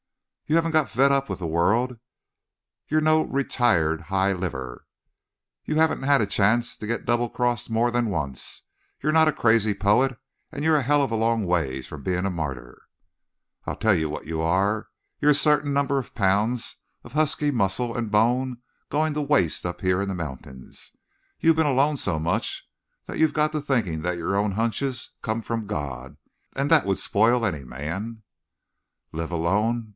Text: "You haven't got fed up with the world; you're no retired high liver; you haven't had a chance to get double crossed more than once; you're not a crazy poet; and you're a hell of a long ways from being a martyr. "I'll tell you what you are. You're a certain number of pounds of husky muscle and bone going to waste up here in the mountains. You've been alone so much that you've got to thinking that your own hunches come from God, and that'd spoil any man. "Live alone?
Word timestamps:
"You 0.47 0.55
haven't 0.57 0.71
got 0.71 0.89
fed 0.89 1.11
up 1.13 1.29
with 1.29 1.39
the 1.39 1.47
world; 1.47 1.97
you're 2.89 2.99
no 2.99 3.21
retired 3.23 4.01
high 4.01 4.33
liver; 4.33 4.85
you 5.63 5.75
haven't 5.77 6.01
had 6.03 6.19
a 6.19 6.25
chance 6.25 6.75
to 6.75 6.87
get 6.87 7.05
double 7.05 7.29
crossed 7.29 7.69
more 7.69 7.89
than 7.89 8.09
once; 8.09 8.63
you're 9.01 9.13
not 9.13 9.29
a 9.29 9.31
crazy 9.31 9.73
poet; 9.73 10.17
and 10.51 10.65
you're 10.65 10.75
a 10.75 10.81
hell 10.81 11.03
of 11.03 11.11
a 11.11 11.15
long 11.15 11.45
ways 11.45 11.87
from 11.87 12.01
being 12.03 12.25
a 12.25 12.29
martyr. 12.31 12.81
"I'll 13.65 13.77
tell 13.77 13.93
you 13.95 14.09
what 14.09 14.25
you 14.25 14.41
are. 14.41 14.89
You're 15.21 15.31
a 15.31 15.35
certain 15.35 15.71
number 15.71 15.99
of 15.99 16.15
pounds 16.15 16.77
of 17.05 17.13
husky 17.13 17.51
muscle 17.51 17.95
and 17.95 18.11
bone 18.11 18.57
going 18.89 19.13
to 19.13 19.21
waste 19.21 19.65
up 19.65 19.79
here 19.81 20.01
in 20.01 20.09
the 20.09 20.15
mountains. 20.15 20.97
You've 21.39 21.55
been 21.55 21.65
alone 21.67 21.95
so 21.95 22.19
much 22.19 22.67
that 23.05 23.19
you've 23.19 23.33
got 23.33 23.53
to 23.53 23.61
thinking 23.61 24.01
that 24.01 24.17
your 24.17 24.35
own 24.35 24.53
hunches 24.53 25.11
come 25.21 25.41
from 25.43 25.67
God, 25.67 26.17
and 26.57 26.69
that'd 26.69 26.97
spoil 26.97 27.45
any 27.45 27.63
man. 27.63 28.23
"Live 29.13 29.31
alone? 29.31 29.89